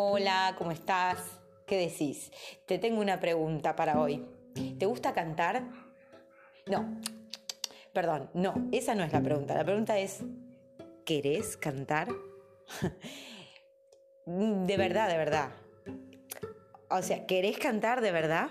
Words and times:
Hola, 0.00 0.54
¿cómo 0.56 0.70
estás? 0.70 1.18
¿Qué 1.66 1.76
decís? 1.76 2.30
Te 2.66 2.78
tengo 2.78 3.00
una 3.00 3.18
pregunta 3.18 3.74
para 3.74 4.00
hoy. 4.00 4.24
¿Te 4.78 4.86
gusta 4.86 5.12
cantar? 5.12 5.64
No, 6.66 7.00
perdón, 7.92 8.30
no, 8.32 8.68
esa 8.70 8.94
no 8.94 9.02
es 9.02 9.12
la 9.12 9.20
pregunta. 9.20 9.54
La 9.54 9.64
pregunta 9.64 9.98
es, 9.98 10.20
¿querés 11.04 11.56
cantar? 11.56 12.06
de 14.26 14.76
verdad, 14.76 15.08
de 15.08 15.16
verdad. 15.16 15.50
O 16.90 17.02
sea, 17.02 17.26
¿querés 17.26 17.58
cantar 17.58 18.00
de 18.00 18.12
verdad? 18.12 18.50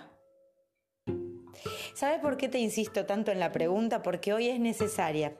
¿Sabes 1.93 2.20
por 2.20 2.36
qué 2.36 2.50
te 2.50 2.59
insisto 2.59 3.05
tanto 3.05 3.32
en 3.32 3.39
la 3.39 3.54
pregunta? 3.54 4.04
Porque 4.04 4.34
hoy 4.34 4.50
es 4.50 4.59
necesaria. 4.59 5.38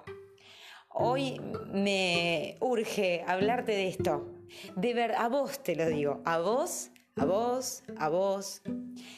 Hoy 1.00 1.40
me 1.72 2.58
urge 2.60 3.24
hablarte 3.28 3.72
de 3.72 3.88
esto. 3.88 4.34
De 4.76 4.96
ver, 4.96 5.14
a 5.14 5.30
vos 5.30 5.62
te 5.62 5.76
lo 5.76 5.86
digo, 5.86 6.24
a 6.26 6.40
vos, 6.40 6.90
a 7.16 7.26
vos, 7.26 7.84
a 8.00 8.10
vos. 8.10 8.64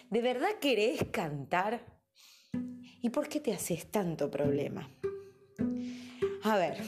¿De 0.09 0.21
verdad 0.21 0.49
querés 0.59 1.05
cantar? 1.09 1.79
¿Y 3.01 3.09
por 3.11 3.29
qué 3.29 3.39
te 3.39 3.53
haces 3.53 3.89
tanto 3.89 4.29
problema? 4.29 4.89
A 6.43 6.57
ver, 6.57 6.81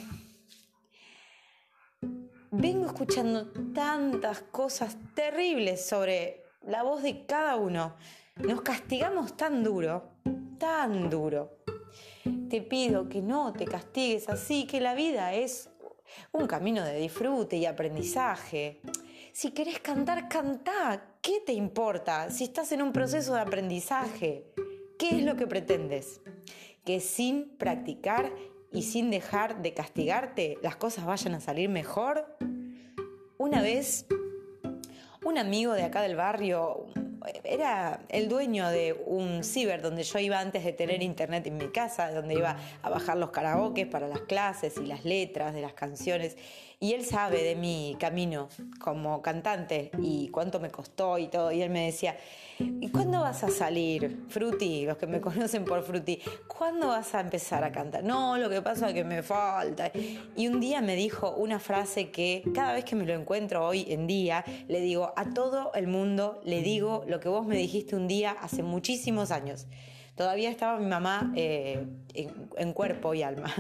vengo 2.52 2.86
escuchando 2.88 3.50
tantas 3.74 4.42
cosas 4.42 4.98
terribles 5.16 5.88
sobre 5.88 6.44
la 6.64 6.84
voz 6.84 7.02
de 7.02 7.26
cada 7.26 7.56
uno. 7.56 7.96
Nos 8.36 8.62
castigamos 8.62 9.38
tan 9.38 9.64
duro, 9.64 10.18
tan 10.60 11.10
duro. 11.10 11.61
Te 12.50 12.62
pido 12.62 13.10
que 13.10 13.22
no 13.22 13.54
te 13.54 13.66
castigues 13.66 14.30
así, 14.30 14.66
que 14.66 14.80
la 14.80 14.94
vida 14.94 15.34
es 15.34 15.70
un 16.32 16.48
camino 16.48 16.84
de 16.84 17.00
disfrute 17.00 17.58
y 17.58 17.66
aprendizaje. 17.66 18.82
Si 19.34 19.52
querés 19.52 19.80
cantar, 19.80 20.28
cantá. 20.28 21.18
¿Qué 21.22 21.42
te 21.46 21.54
importa 21.54 22.30
si 22.30 22.46
estás 22.46 22.72
en 22.72 22.82
un 22.82 22.92
proceso 22.92 23.34
de 23.34 23.42
aprendizaje? 23.42 24.54
¿Qué 25.00 25.18
es 25.18 25.24
lo 25.24 25.36
que 25.36 25.48
pretendes? 25.48 26.22
Que 26.84 27.00
sin 27.00 27.58
practicar 27.58 28.32
y 28.72 28.84
sin 28.84 29.10
dejar 29.10 29.62
de 29.62 29.74
castigarte 29.74 30.58
las 30.62 30.76
cosas 30.76 31.06
vayan 31.06 31.36
a 31.36 31.40
salir 31.40 31.70
mejor. 31.70 32.38
Una 33.38 33.62
vez, 33.62 34.06
un 35.26 35.38
amigo 35.38 35.74
de 35.74 35.84
acá 35.84 36.02
del 36.02 36.16
barrio, 36.16 36.86
era 37.44 38.02
el 38.10 38.30
dueño 38.30 38.70
de 38.70 38.94
un 39.06 39.44
ciber 39.44 39.82
donde 39.82 40.04
yo 40.04 40.20
iba 40.20 40.40
antes 40.40 40.64
de 40.64 40.74
tener 40.74 41.02
internet 41.02 41.46
en 41.48 41.58
mi 41.58 41.68
casa, 41.70 42.12
donde 42.12 42.36
iba 42.36 42.58
a 42.82 42.90
bajar 42.90 43.18
los 43.18 43.32
karaokes 43.32 43.86
para 43.86 44.08
las 44.08 44.22
clases 44.22 44.78
y 44.78 44.86
las 44.86 45.06
letras 45.06 45.54
de 45.54 45.62
las 45.62 45.74
canciones. 45.74 46.38
Y 46.84 46.94
él 46.94 47.06
sabe 47.06 47.44
de 47.44 47.56
mi 47.56 47.96
camino 48.00 48.50
como 48.80 49.22
cantante 49.22 49.92
y 50.00 50.30
cuánto 50.30 50.60
me 50.60 50.72
costó 50.72 51.20
y 51.20 51.28
todo. 51.28 51.52
Y 51.52 51.62
él 51.62 51.70
me 51.70 51.86
decía, 51.86 52.18
¿y 52.58 52.90
cuándo 52.90 53.22
vas 53.22 53.44
a 53.44 53.52
salir, 53.52 54.26
Fruti? 54.30 54.88
Los 54.88 54.98
que 54.98 55.06
me 55.06 55.22
conocen 55.22 55.64
por 55.64 55.84
Fruti, 55.84 56.20
¿cuándo 56.48 56.88
vas 56.88 57.14
a 57.14 57.20
empezar 57.20 57.64
a 57.64 57.72
cantar? 57.72 58.04
No, 58.04 58.36
lo 58.40 58.50
que 58.50 58.64
pasa 58.64 58.88
es 58.88 58.96
que 58.96 59.04
me 59.04 59.22
falta. 59.22 59.92
Y 60.36 60.48
un 60.48 60.60
día 60.60 60.82
me 60.82 60.96
dijo 60.96 61.36
una 61.36 61.60
frase 61.60 62.10
que 62.10 62.42
cada 62.52 62.74
vez 62.74 62.84
que 62.84 62.96
me 62.96 63.06
lo 63.06 63.14
encuentro 63.14 63.64
hoy 63.64 63.86
en 63.88 64.08
día, 64.08 64.44
le 64.68 64.82
digo, 64.82 65.14
a 65.16 65.36
todo 65.36 65.72
el 65.76 65.86
mundo 65.86 66.42
le 66.44 66.64
digo 66.64 67.04
lo 67.12 67.20
que 67.20 67.30
vos 67.30 67.46
me 67.46 67.58
dijiste 67.58 67.96
un 67.96 68.08
día 68.08 68.32
hace 68.32 68.64
muchísimos 68.64 69.30
años. 69.32 69.68
Todavía 70.16 70.50
estaba 70.50 70.80
mi 70.80 70.88
mamá 70.88 71.34
eh, 71.36 71.86
en 72.58 72.74
cuerpo 72.74 73.14
y 73.14 73.22
alma. 73.22 73.54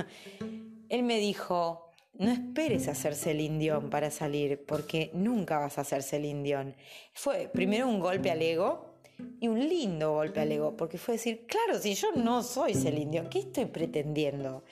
Él 0.89 1.03
me 1.03 1.19
dijo, 1.19 1.91
no 2.13 2.31
esperes 2.31 2.87
hacerse 2.87 3.31
el 3.31 3.41
indión 3.41 3.89
para 3.89 4.09
salir, 4.09 4.65
porque 4.65 5.11
nunca 5.13 5.59
vas 5.59 5.77
a 5.77 5.81
hacerse 5.81 6.17
el 6.17 6.25
indión. 6.25 6.75
Fue 7.13 7.49
primero 7.53 7.87
un 7.87 7.99
golpe 7.99 8.31
al 8.31 8.41
ego 8.41 8.95
y 9.39 9.47
un 9.47 9.59
lindo 9.59 10.13
golpe 10.13 10.39
al 10.39 10.51
ego, 10.51 10.75
porque 10.77 10.97
fue 10.97 11.15
decir, 11.15 11.45
claro, 11.45 11.79
si 11.79 11.93
yo 11.93 12.11
no 12.15 12.43
soy 12.43 12.71
el 12.71 13.29
¿qué 13.29 13.39
estoy 13.39 13.65
pretendiendo? 13.65 14.63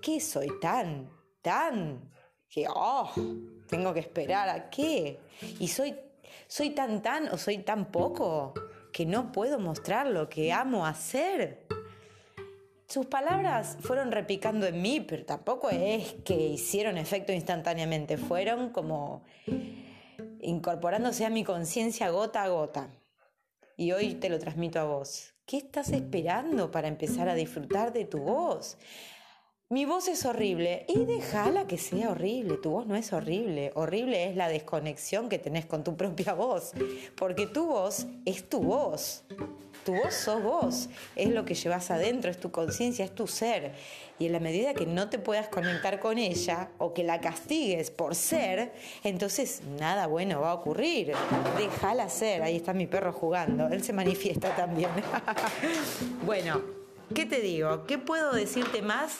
¿Qué 0.00 0.20
soy 0.20 0.48
tan, 0.60 1.10
tan, 1.42 2.10
que, 2.48 2.66
oh, 2.68 3.10
tengo 3.68 3.92
que 3.92 4.00
esperar 4.00 4.48
a 4.48 4.70
qué? 4.70 5.18
Y 5.58 5.68
soy, 5.68 5.94
soy 6.46 6.70
tan, 6.70 7.02
tan 7.02 7.28
o 7.28 7.38
soy 7.38 7.58
tan 7.58 7.90
poco 7.90 8.54
que 8.92 9.06
no 9.06 9.32
puedo 9.32 9.58
mostrar 9.58 10.06
lo 10.06 10.28
que 10.28 10.52
amo 10.52 10.86
hacer. 10.86 11.66
Sus 12.86 13.06
palabras 13.06 13.78
fueron 13.80 14.10
repicando 14.10 14.66
en 14.66 14.82
mí, 14.82 15.00
pero 15.00 15.24
tampoco 15.24 15.70
es 15.70 16.14
que 16.24 16.34
hicieron 16.34 16.98
efecto 16.98 17.32
instantáneamente, 17.32 18.16
fueron 18.16 18.70
como 18.70 19.22
incorporándose 20.40 21.24
a 21.24 21.30
mi 21.30 21.44
conciencia 21.44 22.10
gota 22.10 22.42
a 22.42 22.48
gota. 22.48 22.88
Y 23.76 23.92
hoy 23.92 24.14
te 24.14 24.28
lo 24.28 24.38
transmito 24.38 24.80
a 24.80 24.84
vos. 24.84 25.34
¿Qué 25.46 25.58
estás 25.58 25.90
esperando 25.90 26.70
para 26.70 26.88
empezar 26.88 27.28
a 27.28 27.34
disfrutar 27.34 27.92
de 27.92 28.04
tu 28.04 28.18
voz? 28.18 28.76
Mi 29.72 29.84
voz 29.84 30.08
es 30.08 30.24
horrible 30.24 30.84
y 30.88 31.04
déjala 31.04 31.68
que 31.68 31.78
sea 31.78 32.10
horrible. 32.10 32.56
Tu 32.56 32.70
voz 32.70 32.88
no 32.88 32.96
es 32.96 33.12
horrible. 33.12 33.70
Horrible 33.76 34.28
es 34.28 34.34
la 34.34 34.48
desconexión 34.48 35.28
que 35.28 35.38
tenés 35.38 35.64
con 35.64 35.84
tu 35.84 35.96
propia 35.96 36.34
voz. 36.34 36.72
Porque 37.14 37.46
tu 37.46 37.66
voz 37.66 38.08
es 38.24 38.48
tu 38.48 38.58
voz. 38.64 39.22
Tu 39.84 39.94
voz 39.94 40.12
sos 40.12 40.42
vos, 40.42 40.88
es 41.14 41.28
lo 41.28 41.44
que 41.44 41.54
llevas 41.54 41.90
adentro, 41.92 42.32
es 42.32 42.38
tu 42.38 42.50
conciencia, 42.50 43.04
es 43.04 43.14
tu 43.14 43.28
ser. 43.28 43.72
Y 44.18 44.26
en 44.26 44.32
la 44.32 44.40
medida 44.40 44.74
que 44.74 44.86
no 44.86 45.08
te 45.08 45.20
puedas 45.20 45.48
conectar 45.48 46.00
con 46.00 46.18
ella 46.18 46.70
o 46.78 46.92
que 46.92 47.04
la 47.04 47.20
castigues 47.20 47.92
por 47.92 48.16
ser, 48.16 48.72
entonces 49.04 49.62
nada 49.78 50.08
bueno 50.08 50.40
va 50.40 50.50
a 50.50 50.54
ocurrir. 50.54 51.12
Déjala 51.56 52.08
ser, 52.08 52.42
ahí 52.42 52.56
está 52.56 52.74
mi 52.74 52.88
perro 52.88 53.12
jugando, 53.12 53.68
él 53.68 53.82
se 53.84 53.92
manifiesta 53.92 54.54
también. 54.54 54.90
bueno, 56.26 56.79
¿qué 57.14 57.26
te 57.26 57.40
digo? 57.40 57.84
¿Qué 57.86 57.98
puedo 57.98 58.32
decirte 58.32 58.82
más? 58.82 59.18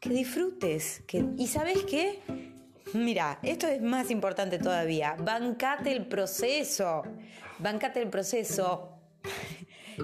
Que 0.00 0.10
disfrutes. 0.10 1.02
Que... 1.06 1.24
¿Y 1.36 1.46
sabes 1.46 1.84
qué? 1.84 2.20
Mira, 2.94 3.38
esto 3.42 3.66
es 3.66 3.82
más 3.82 4.10
importante 4.10 4.58
todavía. 4.58 5.16
Bancate 5.18 5.92
el 5.92 6.06
proceso. 6.06 7.02
Bancate 7.58 8.00
el 8.00 8.08
proceso. 8.08 8.94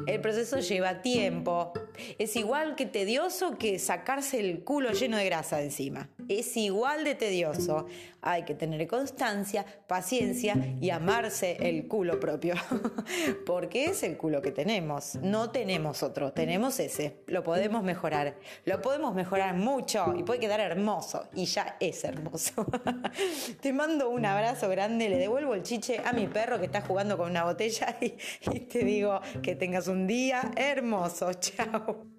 El 0.06 0.20
proceso 0.20 0.58
lleva 0.58 1.02
tiempo. 1.02 1.72
Es 2.18 2.36
igual 2.36 2.74
que 2.74 2.86
tedioso 2.86 3.56
que 3.56 3.78
sacarse 3.78 4.40
el 4.40 4.64
culo 4.64 4.92
lleno 4.92 5.16
de 5.16 5.24
grasa 5.24 5.62
encima. 5.62 6.10
Es 6.28 6.56
igual 6.56 7.04
de 7.04 7.14
tedioso. 7.14 7.86
Hay 8.20 8.44
que 8.44 8.54
tener 8.54 8.86
constancia, 8.86 9.66
paciencia 9.86 10.56
y 10.80 10.90
amarse 10.90 11.58
el 11.60 11.86
culo 11.86 12.18
propio. 12.18 12.54
Porque 13.46 13.86
es 13.86 14.02
el 14.02 14.16
culo 14.16 14.40
que 14.40 14.50
tenemos. 14.50 15.16
No 15.16 15.50
tenemos 15.50 16.02
otro, 16.02 16.32
tenemos 16.32 16.80
ese. 16.80 17.18
Lo 17.26 17.42
podemos 17.42 17.82
mejorar. 17.82 18.36
Lo 18.64 18.80
podemos 18.80 19.14
mejorar 19.14 19.54
mucho 19.54 20.14
y 20.16 20.22
puede 20.22 20.40
quedar 20.40 20.60
hermoso. 20.60 21.28
Y 21.34 21.44
ya 21.44 21.76
es 21.80 22.04
hermoso. 22.04 22.66
Te 23.60 23.72
mando 23.72 24.08
un 24.08 24.24
abrazo 24.24 24.68
grande. 24.68 25.08
Le 25.08 25.18
devuelvo 25.18 25.54
el 25.54 25.62
chiche 25.62 26.00
a 26.04 26.12
mi 26.12 26.26
perro 26.26 26.58
que 26.58 26.66
está 26.66 26.80
jugando 26.80 27.18
con 27.18 27.30
una 27.30 27.44
botella 27.44 27.96
y, 28.00 28.14
y 28.52 28.60
te 28.60 28.84
digo 28.84 29.20
que 29.42 29.54
tengas 29.54 29.88
un 29.88 30.06
día 30.06 30.50
hermoso. 30.56 31.32
Chao. 31.34 32.13